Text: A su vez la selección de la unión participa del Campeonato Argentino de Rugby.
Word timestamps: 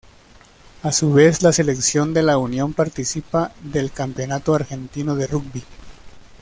A 0.81 0.91
su 0.91 1.13
vez 1.13 1.43
la 1.43 1.51
selección 1.53 2.11
de 2.15 2.23
la 2.23 2.39
unión 2.39 2.73
participa 2.73 3.51
del 3.61 3.91
Campeonato 3.91 4.55
Argentino 4.55 5.13
de 5.13 5.27
Rugby. 5.27 5.63